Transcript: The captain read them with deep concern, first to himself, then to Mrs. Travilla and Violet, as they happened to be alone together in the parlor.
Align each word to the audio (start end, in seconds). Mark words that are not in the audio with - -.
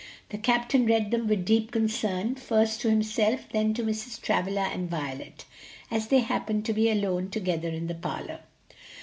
The 0.29 0.39
captain 0.39 0.87
read 0.87 1.11
them 1.11 1.27
with 1.27 1.45
deep 1.45 1.69
concern, 1.69 2.33
first 2.33 2.81
to 2.81 2.89
himself, 2.89 3.41
then 3.51 3.75
to 3.75 3.83
Mrs. 3.83 4.19
Travilla 4.19 4.67
and 4.73 4.89
Violet, 4.89 5.45
as 5.91 6.07
they 6.07 6.21
happened 6.21 6.65
to 6.65 6.73
be 6.73 6.89
alone 6.89 7.29
together 7.29 7.69
in 7.69 7.85
the 7.85 7.93
parlor. 7.93 8.39